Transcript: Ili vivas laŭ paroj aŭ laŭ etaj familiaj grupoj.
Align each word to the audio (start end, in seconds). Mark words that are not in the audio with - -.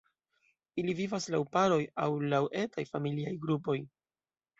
Ili 0.83 0.93
vivas 0.99 1.27
laŭ 1.35 1.39
paroj 1.55 1.77
aŭ 2.05 2.07
laŭ 2.31 2.39
etaj 2.63 2.85
familiaj 2.93 3.35
grupoj. 3.45 3.77